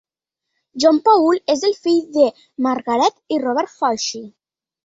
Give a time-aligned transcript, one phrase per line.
[0.83, 2.25] John Paul és el fill de
[2.69, 4.27] Margaret i Robert Foschi.